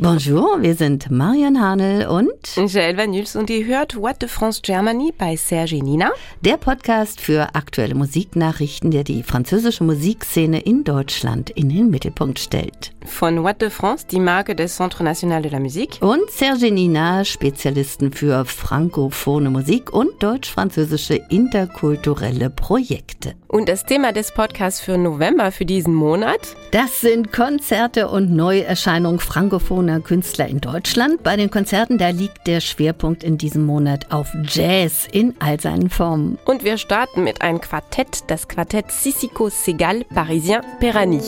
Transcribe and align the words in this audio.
Bonjour, 0.00 0.62
wir 0.62 0.76
sind 0.76 1.10
Marian 1.10 1.60
Hanel 1.60 2.06
und 2.06 2.30
Joël 2.54 2.96
Vanuls 2.96 3.34
und 3.34 3.50
ihr 3.50 3.66
hört 3.66 3.96
What 3.96 4.18
the 4.20 4.28
France 4.28 4.60
Germany 4.62 5.12
bei 5.18 5.34
Serge 5.34 5.82
Nina. 5.82 6.12
Der 6.40 6.56
Podcast 6.56 7.20
für 7.20 7.56
aktuelle 7.56 7.96
Musiknachrichten, 7.96 8.92
der 8.92 9.02
die 9.02 9.24
französische 9.24 9.82
Musikszene 9.82 10.60
in 10.60 10.84
Deutschland 10.84 11.50
in 11.50 11.68
den 11.68 11.90
Mittelpunkt 11.90 12.38
stellt. 12.38 12.92
Von 13.06 13.42
What 13.42 13.56
the 13.58 13.70
France, 13.70 14.06
die 14.08 14.20
Marke 14.20 14.54
des 14.54 14.76
Centre 14.76 15.02
National 15.02 15.42
de 15.42 15.50
la 15.50 15.58
Musique. 15.58 16.00
Und 16.00 16.30
Serge 16.30 16.70
Nina, 16.70 17.24
Spezialisten 17.24 18.12
für 18.12 18.44
frankophone 18.44 19.50
Musik 19.50 19.92
und 19.92 20.22
deutsch-französische 20.22 21.14
interkulturelle 21.28 22.50
Projekte. 22.50 23.34
Und 23.48 23.68
das 23.68 23.84
Thema 23.84 24.12
des 24.12 24.32
Podcasts 24.32 24.80
für 24.80 24.96
November 24.96 25.50
für 25.50 25.64
diesen 25.64 25.94
Monat? 25.94 26.54
Das 26.70 27.00
sind 27.00 27.32
Konzerte 27.32 28.08
und 28.08 28.30
Neuerscheinungen 28.30 29.18
frankophoner 29.18 29.87
Künstler 30.00 30.46
in 30.46 30.60
Deutschland. 30.60 31.22
Bei 31.22 31.36
den 31.36 31.50
Konzerten, 31.50 31.98
da 31.98 32.10
liegt 32.10 32.46
der 32.46 32.60
Schwerpunkt 32.60 33.24
in 33.24 33.38
diesem 33.38 33.64
Monat 33.64 34.12
auf 34.12 34.28
Jazz 34.46 35.08
in 35.10 35.34
all 35.38 35.58
seinen 35.58 35.90
Formen. 35.90 36.38
Und 36.44 36.64
wir 36.64 36.78
starten 36.78 37.24
mit 37.24 37.42
einem 37.42 37.60
Quartett, 37.60 38.24
das 38.28 38.46
Quartett 38.46 38.92
Sissico 38.92 39.48
Segal 39.48 40.04
Parisien 40.14 40.62
Perani. 40.78 41.20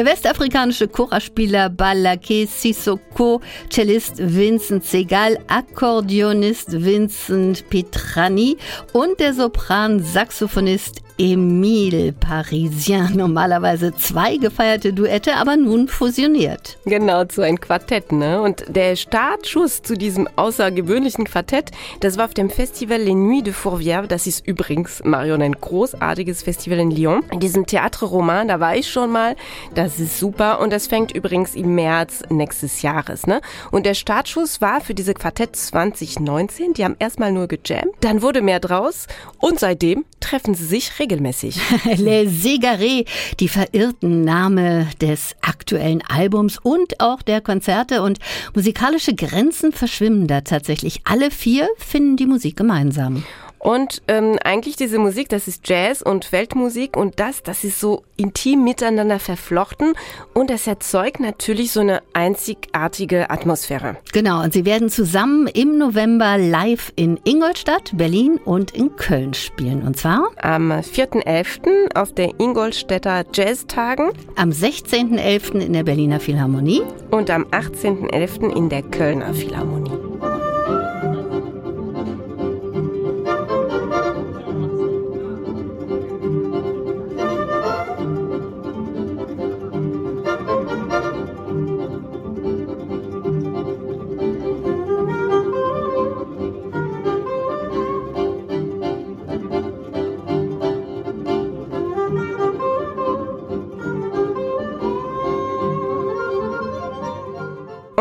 Der 0.00 0.06
westafrikanische 0.06 0.88
Chorspieler 0.88 1.68
Balake 1.68 2.46
Sissoko, 2.46 3.42
Cellist 3.68 4.14
Vincent 4.16 4.82
Segal, 4.82 5.38
Akkordeonist 5.46 6.72
Vincent 6.82 7.68
Petrani 7.68 8.56
und 8.94 9.20
der 9.20 9.34
Sopran-Saxophonist 9.34 11.02
Emile 11.20 12.14
Parisien. 12.14 13.10
Normalerweise 13.14 13.94
zwei 13.94 14.38
gefeierte 14.38 14.94
Duette, 14.94 15.36
aber 15.36 15.58
nun 15.58 15.86
fusioniert. 15.86 16.78
Genau, 16.86 17.26
zu 17.26 17.42
ein 17.42 17.60
Quartett, 17.60 18.10
ne? 18.10 18.40
Und 18.40 18.64
der 18.68 18.96
Startschuss 18.96 19.82
zu 19.82 19.98
diesem 19.98 20.26
außergewöhnlichen 20.36 21.26
Quartett, 21.26 21.72
das 22.00 22.16
war 22.16 22.24
auf 22.24 22.32
dem 22.32 22.48
Festival 22.48 23.02
Les 23.02 23.14
Nuits 23.14 23.44
de 23.44 23.52
Fourvière. 23.52 24.06
Das 24.06 24.26
ist 24.26 24.46
übrigens, 24.46 25.02
Marion, 25.04 25.42
ein 25.42 25.52
großartiges 25.52 26.42
Festival 26.42 26.78
in 26.78 26.90
Lyon. 26.90 27.22
In 27.30 27.40
diesem 27.40 27.66
Theatre 27.66 28.06
Roman, 28.06 28.48
da 28.48 28.58
war 28.58 28.74
ich 28.74 28.90
schon 28.90 29.12
mal. 29.12 29.36
Das 29.74 30.00
ist 30.00 30.18
super. 30.18 30.58
Und 30.58 30.72
das 30.72 30.86
fängt 30.86 31.12
übrigens 31.12 31.54
im 31.54 31.74
März 31.74 32.22
nächstes 32.30 32.80
Jahres, 32.80 33.26
ne? 33.26 33.42
Und 33.70 33.84
der 33.84 33.92
Startschuss 33.92 34.62
war 34.62 34.80
für 34.80 34.94
diese 34.94 35.12
Quartett 35.12 35.54
2019. 35.54 36.72
Die 36.72 36.82
haben 36.86 36.96
erstmal 36.98 37.30
nur 37.30 37.46
gejammt. 37.46 37.92
Dann 38.00 38.22
wurde 38.22 38.40
mehr 38.40 38.58
draus. 38.58 39.06
Und 39.38 39.60
seitdem 39.60 40.06
treffen 40.20 40.54
sie 40.54 40.64
sich 40.64 40.98
regelmäßig 40.98 41.09
regelmäßig. 41.10 41.60
Les 41.96 42.26
Ségarés, 42.26 43.04
die 43.40 43.48
verirrten 43.48 44.22
Name 44.22 44.88
des 45.00 45.34
aktuellen 45.40 46.02
Albums 46.08 46.58
und 46.62 47.00
auch 47.00 47.22
der 47.22 47.40
Konzerte 47.40 48.02
und 48.02 48.18
musikalische 48.54 49.14
Grenzen 49.14 49.72
verschwimmen 49.72 50.26
da 50.26 50.40
tatsächlich. 50.42 51.00
Alle 51.04 51.30
vier 51.30 51.68
finden 51.76 52.16
die 52.16 52.26
Musik 52.26 52.56
gemeinsam. 52.56 53.24
Und 53.60 54.00
ähm, 54.08 54.38
eigentlich 54.42 54.76
diese 54.76 54.98
Musik, 54.98 55.28
das 55.28 55.46
ist 55.46 55.68
Jazz 55.68 56.00
und 56.00 56.32
Weltmusik 56.32 56.96
und 56.96 57.20
das, 57.20 57.42
das 57.42 57.62
ist 57.62 57.78
so 57.78 58.04
intim 58.16 58.64
miteinander 58.64 59.18
verflochten 59.18 59.92
und 60.32 60.48
das 60.48 60.66
erzeugt 60.66 61.20
natürlich 61.20 61.70
so 61.72 61.80
eine 61.80 62.02
einzigartige 62.14 63.28
Atmosphäre. 63.28 63.98
Genau, 64.12 64.42
und 64.42 64.54
sie 64.54 64.64
werden 64.64 64.88
zusammen 64.88 65.46
im 65.46 65.76
November 65.76 66.38
live 66.38 66.90
in 66.96 67.20
Ingolstadt, 67.24 67.90
Berlin 67.94 68.40
und 68.44 68.70
in 68.70 68.96
Köln 68.96 69.34
spielen. 69.34 69.82
Und 69.82 69.98
zwar 69.98 70.30
am 70.40 70.72
4.11. 70.72 71.94
auf 71.94 72.14
der 72.14 72.40
Ingolstädter 72.40 73.24
Jazztagen, 73.34 74.10
am 74.36 74.50
16.11. 74.50 75.60
in 75.60 75.74
der 75.74 75.82
Berliner 75.82 76.18
Philharmonie 76.18 76.82
und 77.10 77.30
am 77.30 77.44
18.11. 77.44 78.56
in 78.56 78.70
der 78.70 78.82
Kölner 78.82 79.34
Philharmonie. 79.34 80.09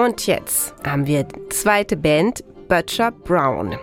Und 0.09 0.25
jetzt 0.25 0.73
haben 0.83 1.05
wir 1.05 1.27
zweite 1.51 1.95
Band, 1.95 2.43
Butcher 2.67 3.11
Brown. 3.11 3.77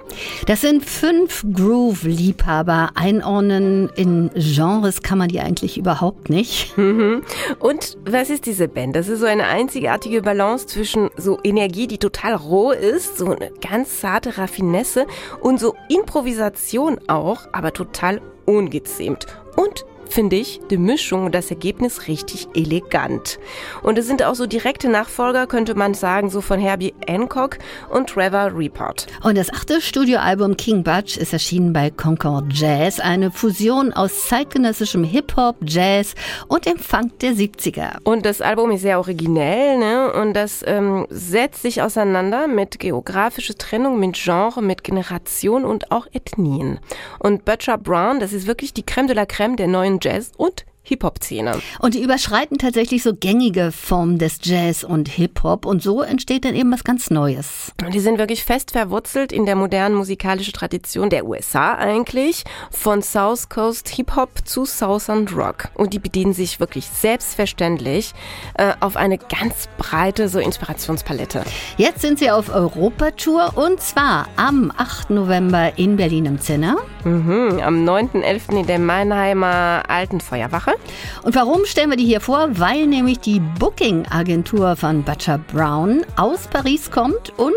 Das 0.47 0.61
sind 0.61 0.85
fünf 0.85 1.47
Groove-Liebhaber. 1.55 2.91
Einordnen 2.97 3.89
in 3.95 4.33
Genres 4.35 5.03
kann 5.03 5.19
man 5.19 5.29
die 5.29 5.39
eigentlich 5.39 5.79
überhaupt 5.79 6.29
nicht. 6.29 6.77
Mhm. 6.77 7.23
Und 7.61 7.97
was 8.05 8.29
ist 8.29 8.47
diese 8.47 8.67
Band? 8.67 8.97
Das 8.97 9.07
ist 9.07 9.21
so 9.21 9.27
eine 9.27 9.45
einzigartige 9.45 10.21
Balance 10.21 10.67
zwischen 10.67 11.11
so 11.17 11.39
Energie, 11.45 11.87
die 11.87 11.99
total 11.99 12.35
roh 12.35 12.73
ist, 12.73 13.19
so 13.19 13.27
eine 13.27 13.53
ganz 13.61 14.01
zarte 14.01 14.37
Raffinesse 14.37 15.07
und 15.41 15.61
so 15.61 15.77
Improvisation 15.89 16.99
auch, 17.07 17.43
aber 17.53 17.73
total 17.73 18.21
ungezähmt. 18.47 19.27
Und 19.55 19.85
finde 20.09 20.37
ich 20.37 20.61
die 20.71 20.77
Mischung 20.77 21.25
und 21.27 21.35
das 21.35 21.51
Ergebnis 21.51 22.09
richtig 22.09 22.49
elegant. 22.55 23.39
Und 23.83 23.99
es 23.99 24.07
sind 24.07 24.23
auch 24.23 24.35
so 24.35 24.47
direkte 24.47 24.89
Nachfolger, 24.89 25.47
könnte 25.47 25.75
man 25.75 25.95
sagen, 25.95 26.31
so 26.31 26.41
von 26.41 26.61
Herbie 26.61 26.95
Hancock 27.07 27.59
und 27.91 28.09
Trevor 28.09 28.57
Report. 28.57 29.07
Und 29.23 29.37
das 29.37 29.53
achte 29.53 29.81
Studioalbum 29.81 30.57
King 30.57 30.83
Budge 30.83 31.21
ist 31.21 31.33
erschienen 31.33 31.73
bei 31.73 31.91
Concord 31.91 32.53
Jazz, 32.53 33.01
eine 33.01 33.31
Fusion 33.31 33.93
aus 33.93 34.29
zeitgenössischem 34.29 35.05
Hip-Hop, 35.05 35.57
Jazz 35.63 36.15
und 36.49 36.67
dem 36.67 36.79
Funk 36.79 37.19
der 37.21 37.33
70er. 37.33 37.99
Und 38.05 38.25
das 38.27 38.41
Album 38.41 38.71
ist 38.71 38.83
sehr 38.83 38.99
originell, 38.99 39.79
ne? 39.79 40.13
Und 40.13 40.35
das 40.35 40.63
ähm, 40.67 41.07
setzt 41.11 41.63
sich 41.63 41.83
auseinander 41.83 42.47
mit 42.47 42.79
geografischer 42.79 43.57
Trennung, 43.57 43.99
mit 43.99 44.17
Genre, 44.17 44.63
mit 44.63 44.85
Generation 44.85 45.65
und 45.65 45.91
auch 45.93 46.07
Ethnien. 46.13 46.79
Und 47.19 47.45
Butcher 47.45 47.79
Brown, 47.79 48.21
das 48.21 48.33
ist 48.33 48.47
wirklich 48.47 48.73
die 48.73 48.85
Creme 48.85 49.09
de 49.09 49.17
la 49.17 49.27
Creme 49.27 49.57
der 49.57 49.67
neuen 49.67 49.96
Jazz 50.01 50.33
und 50.37 50.65
Hip-Hop-Szene. 50.87 51.61
Und 51.81 51.95
die 51.95 52.03
überschreiten 52.03 52.59
tatsächlich 52.59 53.03
so 53.03 53.13
gängige 53.13 53.73
Formen 53.73 54.19
des 54.19 54.39
Jazz 54.43 54.85
und 54.85 55.09
Hip-Hop 55.09 55.67
und 55.67 55.83
so 55.83 56.01
entsteht 56.01 56.45
dann 56.45 56.55
eben 56.55 56.71
was 56.73 56.85
ganz 56.85 57.11
Neues. 57.11 57.73
Und 57.85 57.93
die 57.93 57.99
sind 57.99 58.19
wirklich 58.19 58.45
fest 58.45 58.71
verwurzelt 58.71 59.33
in 59.33 59.47
der 59.47 59.57
modernen 59.57 59.97
musikalischen 59.97 60.53
Tradition 60.53 61.11
der 61.11 61.27
USA 61.27 61.75
eigentlich, 61.75 62.45
von 62.71 63.03
South 63.03 63.49
Coast 63.49 63.89
Hip-Hop 63.89 64.31
zu 64.45 64.65
Southern 64.65 65.27
Rock. 65.29 65.71
Und 65.75 65.93
die 65.93 65.99
bedienen 65.99 66.33
sich 66.33 66.61
wirklich 66.61 66.87
selbstverständlich 66.87 68.13
äh, 68.55 68.73
auf 68.79 68.97
eine 68.97 69.19
ganz 69.19 69.69
breite 69.79 70.29
so 70.29 70.39
Inspirationspalette. 70.39 71.43
Jetzt 71.79 72.01
sind 72.01 72.21
sie 72.21 72.31
auf 72.31 72.49
Europatour 72.49 73.55
und 73.57 73.81
zwar 73.81 74.29
am 74.37 74.73
8. 74.77 75.11
November 75.11 75.77
in 75.77 75.97
Berlin 75.97 76.27
im 76.27 76.41
Zinner. 76.41 76.77
Mhm, 77.03 77.61
am 77.61 77.85
9.11. 77.85 78.61
in 78.61 78.67
der 78.67 78.79
Mannheimer 78.79 79.83
Alten 79.89 80.21
Feuerwache. 80.21 80.76
Und 81.23 81.35
warum 81.35 81.65
stellen 81.65 81.91
wir 81.91 81.97
die 81.97 82.05
hier 82.05 82.21
vor? 82.21 82.49
Weil 82.59 82.87
nämlich 82.87 83.21
die 83.21 83.41
Booking-Agentur 83.59 84.77
von 84.77 85.03
Butcher 85.03 85.39
Brown 85.39 86.05
aus 86.17 86.49
Paris 86.49 86.91
kommt 86.91 87.33
und 87.37 87.55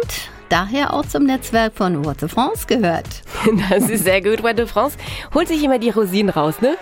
daher 0.50 0.94
auch 0.94 1.06
zum 1.06 1.24
Netzwerk 1.24 1.74
von 1.76 2.06
What 2.06 2.22
de 2.22 2.30
France 2.30 2.66
gehört. 2.68 3.08
Das 3.70 3.90
ist 3.90 4.04
sehr 4.04 4.22
gut, 4.22 4.44
What 4.44 4.58
de 4.58 4.68
France. 4.68 4.98
Holt 5.34 5.48
sich 5.48 5.64
immer 5.64 5.80
die 5.80 5.90
Rosinen 5.90 6.30
raus, 6.30 6.56
ne? 6.62 6.78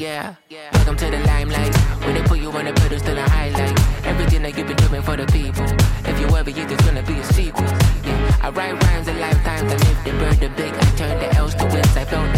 Yeah, 0.00 0.34
welcome 0.72 0.96
to 0.96 1.04
the 1.06 1.18
limelight. 1.18 1.72
When 2.04 2.14
they 2.14 2.22
put 2.22 2.38
you 2.40 2.50
on 2.50 2.64
the 2.64 2.72
pedestal 2.72 3.16
and 3.16 3.30
highlight 3.30 3.78
everything 4.04 4.42
that 4.42 4.58
you've 4.58 4.66
been 4.66 4.76
doing 4.76 5.02
for 5.02 5.16
the 5.16 5.24
people. 5.26 5.64
If 6.04 6.20
you 6.20 6.26
ever 6.36 6.50
get 6.50 6.68
there's 6.68 6.80
gonna 6.82 7.02
be 7.02 7.14
a 7.14 7.24
sequel. 7.32 7.64
Yeah, 8.02 8.36
I 8.42 8.50
write 8.50 8.74
rhymes 8.82 9.06
a 9.06 9.12
lifetime. 9.14 9.66
I 9.66 9.76
live 9.76 10.04
the 10.04 10.10
bird 10.18 10.40
the 10.40 10.48
big. 10.56 10.74
I 10.74 10.84
turn 10.96 11.18
the 11.20 11.34
L's 11.36 11.54
to 11.54 11.64
wins. 11.66 11.96
I 11.96 12.04
felt 12.04 12.33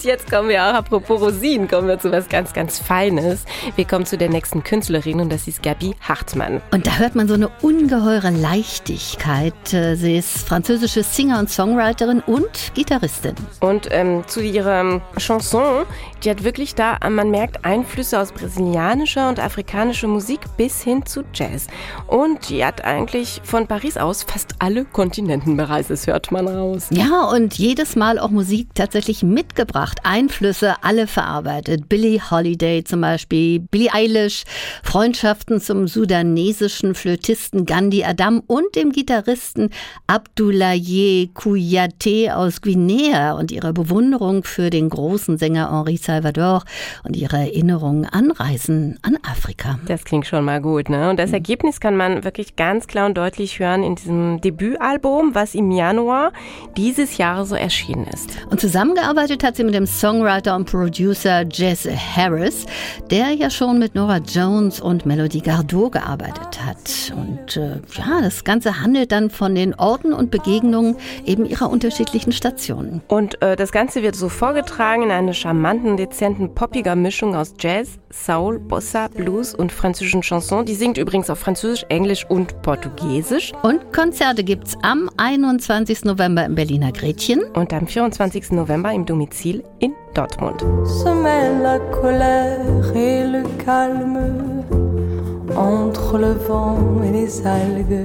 Und 0.00 0.06
jetzt 0.06 0.30
kommen 0.30 0.48
wir 0.48 0.64
auch, 0.64 0.72
apropos 0.72 1.20
Rosinen, 1.20 1.68
kommen 1.68 1.86
wir 1.86 1.98
zu 1.98 2.10
was 2.10 2.26
ganz, 2.30 2.54
ganz 2.54 2.78
Feines. 2.78 3.44
Wir 3.76 3.84
kommen 3.84 4.06
zu 4.06 4.16
der 4.16 4.30
nächsten 4.30 4.64
Künstlerin 4.64 5.20
und 5.20 5.30
das 5.30 5.46
ist 5.46 5.62
Gabi 5.62 5.94
Hartmann. 6.00 6.62
Und 6.72 6.86
da 6.86 6.96
hört 6.96 7.16
man 7.16 7.28
so 7.28 7.34
eine 7.34 7.50
ungeheure 7.60 8.30
Leichtigkeit. 8.30 9.52
Sie 9.68 10.16
ist 10.16 10.48
französische 10.48 11.02
Singer 11.02 11.38
und 11.38 11.50
Songwriterin 11.50 12.20
und 12.20 12.72
Gitarristin. 12.72 13.34
Und 13.60 13.88
ähm, 13.90 14.24
zu 14.26 14.40
ihrer 14.40 15.02
Chanson, 15.18 15.84
die 16.24 16.30
hat 16.30 16.44
wirklich 16.44 16.74
da, 16.74 16.98
man 17.08 17.30
merkt 17.30 17.64
Einflüsse 17.64 18.18
aus 18.18 18.32
brasilianischer 18.32 19.28
und 19.28 19.38
afrikanischer 19.38 20.08
Musik 20.08 20.40
bis 20.56 20.82
hin 20.82 21.04
zu 21.06 21.22
Jazz. 21.34 21.66
Und 22.06 22.48
die 22.48 22.64
hat 22.64 22.84
eigentlich 22.84 23.40
von 23.44 23.66
Paris 23.66 23.96
aus 23.96 24.22
fast 24.22 24.54
alle 24.58 24.84
Kontinenten 24.84 25.56
bereist, 25.56 25.90
das 25.90 26.06
hört 26.06 26.30
man 26.32 26.46
raus. 26.48 26.88
Ja, 26.90 27.28
und 27.30 27.54
jedes 27.54 27.96
Mal 27.96 28.18
auch 28.18 28.30
Musik 28.30 28.68
tatsächlich 28.74 29.22
mitgebracht. 29.22 30.00
Einflüsse, 30.04 30.74
alle 30.82 31.06
verarbeitet. 31.06 31.88
Billie 31.88 32.20
Holiday 32.30 32.84
zum 32.84 33.00
Beispiel, 33.00 33.60
Billie 33.60 33.92
Eilish, 33.92 34.44
Freundschaften 34.82 35.60
zum 35.60 35.88
sudanesischen 35.88 36.94
Flötisten 36.94 37.66
Gandhi 37.66 38.04
Adam 38.04 38.42
und 38.46 38.76
dem 38.76 38.92
Gitarristen 38.92 39.70
Abdoulaye 40.06 41.30
Kouyaté 41.34 42.32
aus 42.32 42.60
Guinea 42.60 43.32
und 43.32 43.50
ihre 43.50 43.72
Bewunderung 43.72 44.44
für 44.44 44.70
den 44.70 44.88
großen 44.88 45.38
Sänger 45.38 45.70
Henri 45.70 45.96
Salvador 46.10 46.64
und 47.04 47.16
ihre 47.16 47.36
Erinnerungen 47.36 48.04
an 48.04 48.32
Reisen 48.32 48.98
an 49.02 49.16
Afrika. 49.22 49.78
Das 49.86 50.04
klingt 50.04 50.26
schon 50.26 50.44
mal 50.44 50.60
gut, 50.60 50.88
ne? 50.88 51.08
Und 51.08 51.20
das 51.20 51.32
Ergebnis 51.32 51.78
kann 51.78 51.96
man 51.96 52.24
wirklich 52.24 52.56
ganz 52.56 52.88
klar 52.88 53.06
und 53.06 53.16
deutlich 53.16 53.60
hören 53.60 53.84
in 53.84 53.94
diesem 53.94 54.40
Debütalbum, 54.40 55.36
was 55.36 55.54
im 55.54 55.70
Januar 55.70 56.32
dieses 56.76 57.16
Jahres 57.16 57.50
so 57.50 57.54
erschienen 57.54 58.08
ist. 58.08 58.30
Und 58.50 58.60
zusammengearbeitet 58.60 59.44
hat 59.44 59.54
sie 59.54 59.62
mit 59.62 59.74
dem 59.74 59.86
Songwriter 59.86 60.56
und 60.56 60.68
Producer 60.68 61.44
Jesse 61.48 61.94
Harris, 61.94 62.66
der 63.10 63.30
ja 63.32 63.48
schon 63.48 63.78
mit 63.78 63.94
Nora 63.94 64.18
Jones 64.18 64.80
und 64.80 65.06
Melody 65.06 65.40
Gardot 65.40 65.92
gearbeitet 65.92 66.58
hat. 66.64 67.12
Und 67.16 67.56
äh, 67.56 67.80
ja, 67.96 68.20
das 68.20 68.42
Ganze 68.42 68.80
handelt 68.80 69.12
dann 69.12 69.30
von 69.30 69.54
den 69.54 69.74
Orten 69.74 70.12
und 70.12 70.32
Begegnungen 70.32 70.96
eben 71.24 71.44
ihrer 71.44 71.70
unterschiedlichen 71.70 72.32
Stationen. 72.32 73.00
Und 73.06 73.40
äh, 73.42 73.54
das 73.54 73.70
Ganze 73.70 74.02
wird 74.02 74.16
so 74.16 74.28
vorgetragen 74.28 75.04
in 75.04 75.10
einer 75.12 75.34
charmanten, 75.34 75.99
dezenten, 76.00 76.54
poppiger 76.54 76.96
Mischung 76.96 77.36
aus 77.36 77.54
Jazz, 77.58 77.98
Soul, 78.10 78.58
Bossa, 78.58 79.08
Blues 79.08 79.54
und 79.54 79.70
französischen 79.70 80.22
Chansons. 80.22 80.64
Die 80.64 80.74
singt 80.74 80.96
übrigens 80.96 81.30
auf 81.30 81.38
Französisch, 81.38 81.84
Englisch 81.88 82.24
und 82.28 82.62
Portugiesisch. 82.62 83.52
Und 83.62 83.92
Konzerte 83.92 84.42
gibt's 84.42 84.76
am 84.82 85.10
21. 85.16 86.04
November 86.04 86.44
im 86.44 86.54
Berliner 86.54 86.92
Gretchen. 86.92 87.42
Und 87.54 87.72
am 87.72 87.86
24. 87.86 88.52
November 88.52 88.92
im 88.92 89.04
Domizil 89.04 89.62
in 89.78 89.92
Dortmund. 90.14 90.60
Se 90.84 91.10
mêle 91.14 91.62
la 91.62 91.78
colère 92.00 92.96
et 92.96 93.24
le 93.26 93.42
calme 93.64 94.64
entre 95.56 96.18
le 96.18 96.32
vent 96.48 96.78
et 97.04 97.12
les 97.12 97.46
algues. 97.46 98.04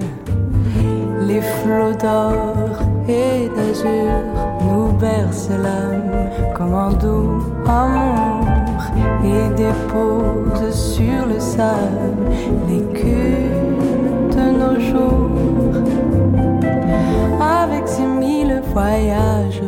Les 1.27 1.41
flots 1.41 1.95
d'or 1.99 2.79
et 3.07 3.49
d'azur 3.55 4.21
nous 4.61 4.91
bercent 4.99 5.49
l'âme 5.49 6.29
comme 6.55 6.73
un 6.73 6.91
doux 6.93 7.54
amour 7.67 8.45
et 9.23 9.49
déposent 9.55 10.73
sur 10.73 11.25
le 11.27 11.39
sable 11.39 12.31
l'écume 12.67 13.79
de 14.29 14.45
nos 14.59 14.79
jours. 14.79 15.83
Avec 17.41 17.87
ces 17.87 18.05
mille 18.05 18.61
voyages 18.73 19.61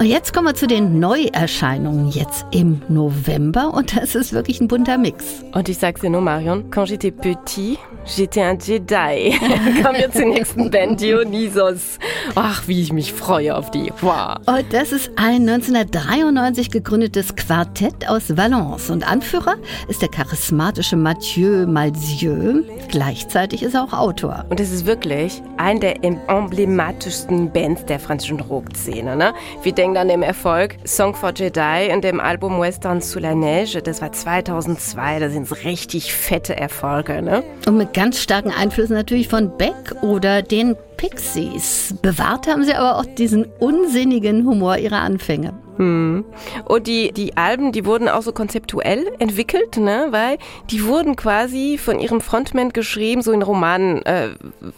Und 0.00 0.10
jetzt 0.10 0.34
kommen 0.34 0.48
wir 0.48 0.54
zu 0.54 0.66
den 0.66 0.98
Neuerscheinungen 0.98 2.08
jetzt 2.08 2.44
im 2.50 2.82
November 2.88 3.72
und 3.72 3.96
das 3.96 4.14
ist 4.14 4.34
wirklich 4.34 4.60
ein 4.60 4.68
bunter 4.68 4.98
Mix. 4.98 5.42
Und 5.54 5.68
ich 5.70 5.78
sag's 5.78 6.02
dir 6.02 6.10
nur, 6.10 6.20
Marion, 6.20 6.70
quand 6.70 6.84
j'étais 6.84 7.10
petit, 7.10 7.78
j'étais 8.06 8.42
un 8.42 8.58
Jedi. 8.58 9.38
kommen 9.82 9.98
wir 9.98 10.10
zur 10.12 10.26
nächsten 10.26 10.70
Band, 10.70 11.00
Dionysos. 11.00 11.98
Ach, 12.34 12.66
wie 12.66 12.82
ich 12.82 12.92
mich 12.92 13.12
freue 13.12 13.56
auf 13.56 13.70
die. 13.70 13.92
Wow. 14.00 14.36
Und 14.46 14.72
das 14.72 14.92
ist 14.92 15.10
ein 15.16 15.48
1993 15.48 16.70
gegründetes 16.70 17.34
Quartett 17.36 18.08
aus 18.08 18.36
Valence 18.36 18.90
und 18.90 19.08
Anführer 19.08 19.56
ist 19.88 20.02
der 20.02 20.08
charismatische 20.08 20.96
Mathieu 20.96 21.66
Malzieu. 21.66 22.62
Gleichzeitig 22.88 23.62
ist 23.62 23.74
er 23.74 23.84
auch 23.84 23.92
Autor. 23.92 24.44
Und 24.50 24.60
es 24.60 24.70
ist 24.70 24.86
wirklich 24.86 25.42
ein 25.56 25.80
der 25.80 26.04
emblematischsten 26.04 27.50
Bands 27.50 27.84
der 27.86 27.98
französischen 27.98 28.40
Rock-Szene. 28.40 29.16
Ne? 29.16 29.32
Wir 29.62 29.72
denken 29.72 29.96
an 29.96 30.08
den 30.08 30.22
Erfolg 30.22 30.76
Song 30.84 31.14
for 31.14 31.32
Jedi 31.34 31.88
in 31.88 32.00
dem 32.00 32.20
Album 32.20 32.60
Western 32.60 33.00
sous 33.00 33.22
la 33.22 33.34
Neige. 33.34 33.82
Das 33.82 34.02
war 34.02 34.12
2002. 34.12 35.18
Das 35.20 35.32
sind 35.32 35.64
richtig 35.64 36.12
fette 36.12 36.56
Erfolge. 36.56 37.22
Ne? 37.22 37.42
Und 37.66 37.78
mit 37.78 37.93
ganz 37.94 38.20
starken 38.20 38.50
Einflüssen 38.50 38.94
natürlich 38.94 39.28
von 39.28 39.56
Beck 39.56 39.94
oder 40.02 40.42
den 40.42 40.76
Pixies. 40.98 41.94
Bewahrt 42.02 42.46
haben 42.46 42.64
sie 42.64 42.74
aber 42.74 42.98
auch 42.98 43.06
diesen 43.06 43.46
unsinnigen 43.58 44.44
Humor 44.44 44.76
ihrer 44.76 45.00
Anfänge. 45.00 45.54
Hm. 45.76 46.24
Und 46.64 46.86
die, 46.86 47.12
die 47.12 47.36
Alben, 47.36 47.72
die 47.72 47.84
wurden 47.84 48.08
auch 48.08 48.22
so 48.22 48.32
konzeptuell 48.32 49.04
entwickelt, 49.18 49.76
ne? 49.76 50.08
weil 50.10 50.38
die 50.70 50.84
wurden 50.84 51.16
quasi 51.16 51.78
von 51.78 51.98
ihrem 51.98 52.20
Frontman 52.20 52.70
geschrieben, 52.70 53.22
so 53.22 53.32
in 53.32 53.42
Romanen, 53.42 54.04
äh, 54.06 54.30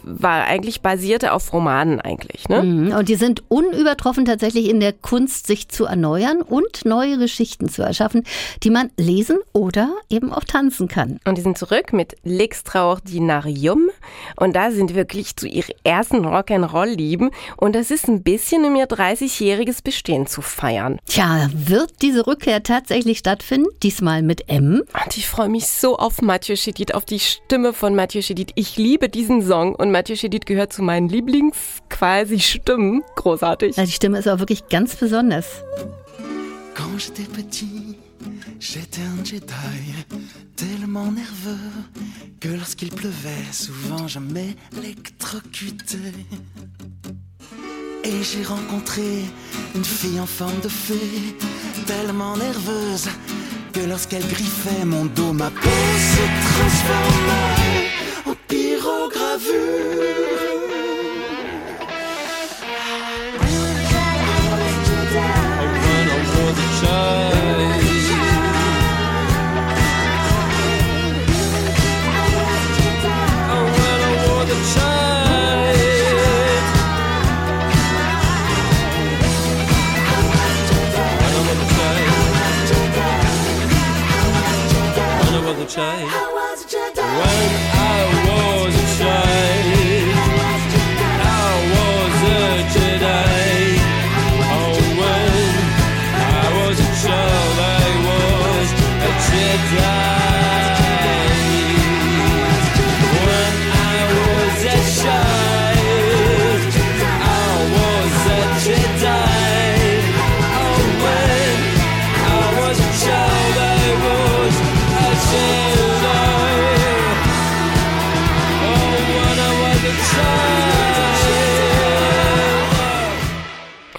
war 0.03 0.45
eigentlich 0.45 0.81
basierte 0.81 1.33
auf 1.33 1.53
Romanen 1.53 2.01
eigentlich. 2.01 2.49
Ne? 2.49 2.63
Mhm. 2.63 2.91
Und 2.93 3.09
die 3.09 3.15
sind 3.15 3.43
unübertroffen 3.49 4.25
tatsächlich 4.25 4.69
in 4.69 4.79
der 4.79 4.93
Kunst, 4.93 5.47
sich 5.47 5.69
zu 5.69 5.85
erneuern 5.85 6.41
und 6.41 6.85
neue 6.85 7.17
Geschichten 7.17 7.69
zu 7.69 7.83
erschaffen, 7.83 8.23
die 8.63 8.69
man 8.69 8.91
lesen 8.97 9.37
oder 9.53 9.93
eben 10.09 10.31
auch 10.31 10.43
tanzen 10.43 10.87
kann. 10.87 11.19
Und 11.25 11.37
die 11.37 11.41
sind 11.41 11.57
zurück 11.57 11.93
mit 11.93 12.15
L'Extraordinarium 12.25 13.89
und 14.35 14.55
da 14.55 14.71
sind 14.71 14.95
wirklich 14.95 15.35
zu 15.35 15.47
ihren 15.47 15.73
ersten 15.83 16.25
Rock'n'Roll-Lieben 16.25 17.31
und 17.57 17.75
das 17.75 17.91
ist 17.91 18.07
ein 18.07 18.23
bisschen 18.23 18.65
um 18.65 18.75
ihr 18.75 18.87
30-jähriges 18.87 19.83
Bestehen 19.83 20.27
zu 20.27 20.41
feiern. 20.41 20.86
Jahren. 20.87 20.99
Tja, 21.05 21.49
wird 21.53 22.01
diese 22.01 22.27
Rückkehr 22.27 22.63
tatsächlich 22.63 23.19
stattfinden? 23.19 23.67
Diesmal 23.83 24.21
mit 24.21 24.49
M? 24.49 24.83
Und 24.93 25.17
ich 25.17 25.27
freue 25.27 25.49
mich 25.49 25.67
so 25.67 25.97
auf 25.97 26.21
Mathieu 26.21 26.55
Chedid, 26.55 26.93
auf 26.93 27.05
die 27.05 27.19
Stimme 27.19 27.73
von 27.73 27.95
Mathieu 27.95 28.21
Chedid. 28.21 28.51
Ich 28.55 28.77
liebe 28.77 29.09
diesen 29.09 29.45
Song 29.45 29.75
und 29.75 29.91
Mathieu 29.91 30.15
Chedid 30.15 30.45
gehört 30.45 30.73
zu 30.73 30.83
meinen 30.83 31.09
Lieblings 31.09 31.57
quasi 31.89 32.39
Stimmen. 32.39 33.03
Großartig. 33.15 33.75
Ja, 33.77 33.85
die 33.85 33.91
Stimme 33.91 34.19
ist 34.19 34.27
auch 34.27 34.39
wirklich 34.39 34.67
ganz 34.69 34.95
besonders. 34.95 35.63
Quand 36.75 36.99
j'étais 36.99 37.27
petit, 37.27 37.97
j'étais 38.59 39.01
un 39.01 39.23
Jedi, 39.23 40.05
tellement 40.55 41.11
nerveux 41.11 41.57
que 42.39 42.49
lorsqu'il 42.49 42.89
pleuvait, 42.89 43.51
souvent 43.51 44.07
je 44.07 44.19
m'électrocutais. 44.19 46.13
Et 48.07 48.23
j'ai 48.23 48.43
rencontré 48.43 49.25
une 49.75 49.83
fille 49.83 50.19
en 50.19 50.25
forme 50.25 50.59
de 50.61 50.69
fée, 50.69 51.35
tellement 51.85 52.37
nerveuse 52.37 53.09
que 53.73 53.81
lorsqu'elle 53.81 54.25
griffait 54.25 54.85
mon 54.85 55.03
dos, 55.05 55.33
ma 55.33 55.49
peau 55.49 55.69
se 56.13 56.23
transformait 56.47 57.89
en 58.25 58.35
pyrogravure. 58.47 60.56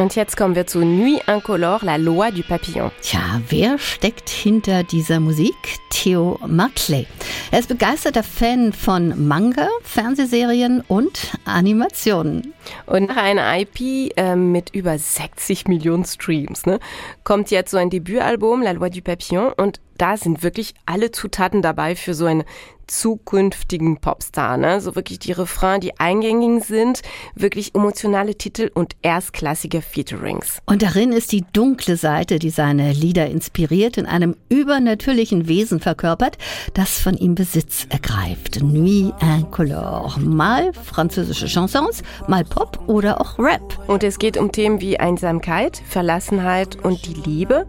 Und 0.08 0.16
jetzt 0.16 0.38
kommen 0.38 0.54
wir 0.54 0.66
zu 0.66 0.78
Nuit 0.86 1.20
Incolore, 1.28 1.84
la 1.84 1.96
Loi 1.96 2.30
du 2.30 2.42
Papillon. 2.42 2.90
Tja, 3.02 3.42
wer 3.50 3.78
steckt 3.78 4.30
hinter 4.30 4.82
dieser 4.82 5.20
Musik? 5.20 5.54
Theo 5.90 6.40
Maclay. 6.46 7.06
Er 7.50 7.58
ist 7.58 7.68
begeisterter 7.68 8.22
Fan 8.22 8.72
von 8.72 9.28
Manga, 9.28 9.68
Fernsehserien 9.82 10.82
und 10.88 11.32
Animationen. 11.44 12.54
Und 12.86 13.08
nach 13.08 13.16
einer 13.16 13.60
IP 13.60 14.12
äh, 14.16 14.36
mit 14.36 14.70
über 14.74 14.98
60 14.98 15.68
Millionen 15.68 16.04
Streams 16.04 16.66
ne, 16.66 16.78
kommt 17.24 17.50
jetzt 17.50 17.70
so 17.70 17.76
ein 17.76 17.90
Debütalbum, 17.90 18.62
La 18.62 18.72
Loi 18.72 18.90
du 18.90 19.02
Papillon, 19.02 19.52
und 19.52 19.80
da 19.98 20.16
sind 20.16 20.42
wirklich 20.42 20.74
alle 20.86 21.10
Zutaten 21.10 21.60
dabei 21.60 21.96
für 21.96 22.14
so 22.14 22.26
einen 22.26 22.44
zukünftigen 22.88 23.98
Popstar. 24.00 24.56
Ne? 24.56 24.80
So 24.80 24.96
wirklich 24.96 25.18
die 25.18 25.32
Refrain, 25.32 25.80
die 25.80 25.98
eingängigen 26.00 26.60
sind, 26.60 27.02
wirklich 27.34 27.74
emotionale 27.74 28.34
Titel 28.34 28.70
und 28.74 28.96
erstklassige 29.02 29.82
Featurings. 29.82 30.60
Und 30.66 30.82
darin 30.82 31.12
ist 31.12 31.32
die 31.32 31.44
dunkle 31.52 31.96
Seite, 31.96 32.38
die 32.38 32.50
seine 32.50 32.92
Lieder 32.92 33.26
inspiriert, 33.26 33.98
in 33.98 34.06
einem 34.06 34.36
übernatürlichen 34.48 35.48
Wesen 35.48 35.80
verkörpert, 35.80 36.38
das 36.74 36.98
von 36.98 37.14
ihm 37.14 37.34
Besitz 37.34 37.86
ergreift. 37.90 38.60
Nuit 38.62 39.12
incolore. 39.20 40.18
Mal 40.20 40.72
französische 40.72 41.46
Chansons, 41.46 42.02
mal 42.26 42.44
Pop 42.44 42.57
oder 42.86 43.20
auch 43.20 43.38
Rap. 43.38 43.78
Und 43.86 44.02
es 44.02 44.18
geht 44.18 44.36
um 44.36 44.52
Themen 44.52 44.80
wie 44.80 44.98
Einsamkeit, 44.98 45.82
Verlassenheit 45.88 46.76
und 46.76 47.06
die 47.06 47.14
Liebe. 47.14 47.66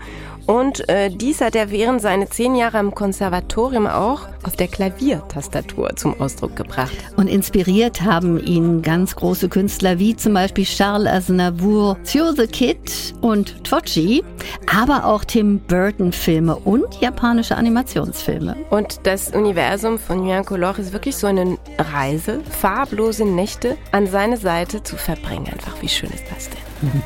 Und 0.49 0.89
äh, 0.89 1.11
dies 1.11 1.41
hat 1.41 1.55
er 1.55 1.69
während 1.69 2.01
seiner 2.01 2.27
zehn 2.27 2.55
Jahre 2.55 2.79
am 2.79 2.95
Konservatorium 2.95 3.85
auch 3.85 4.21
auf 4.41 4.55
der 4.55 4.67
Klaviertastatur 4.67 5.95
zum 5.95 6.19
Ausdruck 6.19 6.55
gebracht. 6.55 6.97
Und 7.17 7.27
inspiriert 7.27 8.01
haben 8.01 8.43
ihn 8.43 8.81
ganz 8.81 9.15
große 9.15 9.47
Künstler 9.47 9.99
wie 9.99 10.15
zum 10.15 10.33
Beispiel 10.33 10.65
Charles 10.65 11.07
Aznavour, 11.07 11.97
Theo 12.03 12.31
the 12.31 12.47
Kid 12.47 13.13
und 13.21 13.63
Tochi, 13.63 14.23
aber 14.75 15.05
auch 15.05 15.23
Tim 15.23 15.59
Burton 15.59 16.11
Filme 16.11 16.55
und 16.55 16.99
japanische 16.99 17.55
Animationsfilme. 17.55 18.55
Und 18.71 19.01
das 19.03 19.29
Universum 19.29 19.99
von 19.99 20.25
Nuit 20.25 20.47
Color 20.47 20.79
ist 20.79 20.93
wirklich 20.93 21.15
so 21.15 21.27
eine 21.27 21.59
Reise, 21.77 22.41
farblose 22.59 23.23
Nächte 23.23 23.77
an 23.91 24.07
seine 24.07 24.37
Seite 24.37 24.81
zu 24.81 24.95
verbringen. 24.95 25.45
Einfach, 25.45 25.79
wie 25.83 25.89
schön 25.89 26.09
ist 26.09 26.23
das 26.33 26.49
denn? 26.49 26.89
Mhm. 26.89 27.03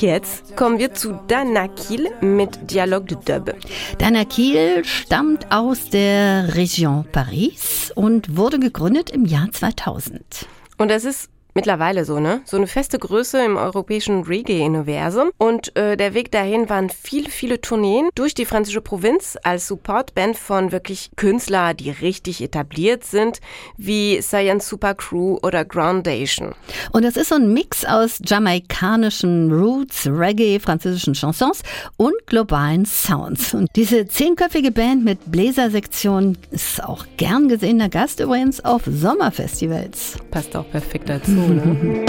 Und 0.00 0.06
jetzt 0.06 0.56
kommen 0.56 0.78
wir 0.78 0.94
zu 0.94 1.12
Danakil 1.28 2.08
mit 2.22 2.70
Dialogue 2.70 3.04
de 3.04 3.18
Dub. 3.18 3.54
Danakil 3.98 4.82
stammt 4.82 5.52
aus 5.52 5.90
der 5.90 6.56
Region 6.56 7.04
Paris 7.12 7.92
und 7.94 8.34
wurde 8.34 8.58
gegründet 8.58 9.10
im 9.10 9.26
Jahr 9.26 9.52
2000. 9.52 10.46
Und 10.78 10.90
es 10.90 11.04
ist 11.04 11.28
mittlerweile 11.54 12.04
so, 12.04 12.20
ne? 12.20 12.42
So 12.44 12.56
eine 12.56 12.66
feste 12.66 12.98
Größe 12.98 13.44
im 13.44 13.56
europäischen 13.56 14.22
Reggae-Universum. 14.22 15.30
Und 15.38 15.76
äh, 15.76 15.96
der 15.96 16.14
Weg 16.14 16.30
dahin 16.30 16.68
waren 16.68 16.90
viele, 16.90 17.30
viele 17.30 17.60
Tourneen 17.60 18.08
durch 18.14 18.34
die 18.34 18.44
französische 18.44 18.80
Provinz 18.80 19.36
als 19.42 19.66
Supportband 19.66 20.36
von 20.36 20.72
wirklich 20.72 21.10
Künstlern, 21.16 21.76
die 21.76 21.90
richtig 21.90 22.40
etabliert 22.40 23.04
sind, 23.04 23.40
wie 23.76 24.20
Science 24.22 24.68
Super 24.68 24.94
Crew 24.94 25.38
oder 25.42 25.64
Groundation. 25.64 26.54
Und 26.92 27.04
das 27.04 27.16
ist 27.16 27.28
so 27.30 27.36
ein 27.36 27.52
Mix 27.52 27.84
aus 27.84 28.18
jamaikanischen 28.24 29.52
Roots, 29.52 30.06
Reggae, 30.06 30.58
französischen 30.60 31.14
Chansons 31.14 31.62
und 31.96 32.14
globalen 32.26 32.84
Sounds. 32.84 33.54
Und 33.54 33.68
diese 33.76 34.06
zehnköpfige 34.06 34.70
Band 34.70 35.04
mit 35.04 35.30
Bläsersektion 35.30 36.36
ist 36.50 36.82
auch 36.82 37.06
gern 37.16 37.48
gesehener 37.48 37.88
Gast 37.88 38.20
übrigens 38.20 38.64
auf 38.64 38.82
Sommerfestivals. 38.86 40.16
Passt 40.30 40.54
auch 40.56 40.68
perfekt 40.70 41.08
dazu. 41.08 41.39
Ne? 41.48 42.04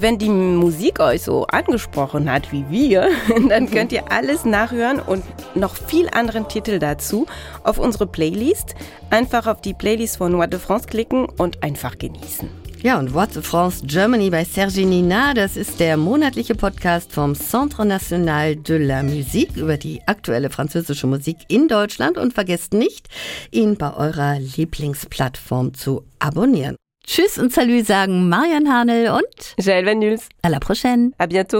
Und 0.00 0.06
wenn 0.06 0.16
die 0.16 0.30
Musik 0.30 0.98
euch 0.98 1.20
so 1.20 1.46
angesprochen 1.48 2.32
hat 2.32 2.52
wie 2.52 2.64
wir, 2.70 3.10
dann 3.50 3.70
könnt 3.70 3.92
ihr 3.92 4.10
alles 4.10 4.46
nachhören 4.46 4.98
und 4.98 5.22
noch 5.54 5.74
viel 5.74 6.08
anderen 6.08 6.48
Titel 6.48 6.78
dazu 6.78 7.26
auf 7.64 7.78
unsere 7.78 8.06
Playlist. 8.06 8.74
Einfach 9.10 9.46
auf 9.46 9.60
die 9.60 9.74
Playlist 9.74 10.16
von 10.16 10.38
What 10.38 10.54
de 10.54 10.58
France 10.58 10.86
klicken 10.86 11.26
und 11.26 11.62
einfach 11.62 11.98
genießen. 11.98 12.48
Ja, 12.82 12.98
und 12.98 13.12
What 13.12 13.34
de 13.34 13.42
France 13.42 13.84
Germany 13.84 14.30
bei 14.30 14.42
Serge 14.44 14.86
Nina, 14.86 15.34
das 15.34 15.58
ist 15.58 15.80
der 15.80 15.98
monatliche 15.98 16.54
Podcast 16.54 17.12
vom 17.12 17.34
Centre 17.34 17.84
National 17.84 18.56
de 18.56 18.78
la 18.78 19.02
Musique 19.02 19.54
über 19.54 19.76
die 19.76 20.00
aktuelle 20.06 20.48
französische 20.48 21.08
Musik 21.08 21.36
in 21.48 21.68
Deutschland 21.68 22.16
und 22.16 22.32
vergesst 22.32 22.72
nicht, 22.72 23.10
ihn 23.50 23.76
bei 23.76 23.94
eurer 23.94 24.38
Lieblingsplattform 24.38 25.74
zu 25.74 26.04
abonnieren. 26.20 26.79
Tschüss 27.12 27.38
und 27.38 27.52
Salü 27.52 27.82
sagen 27.82 28.28
Marian 28.28 28.72
Hanel 28.72 29.10
und 29.10 29.56
Jaël 29.58 29.84
Van 29.84 29.98
Nuls. 29.98 30.28
à 30.44 30.48
la 30.48 30.60
prochaine. 30.60 31.10
À 31.18 31.26
bientôt. 31.26 31.58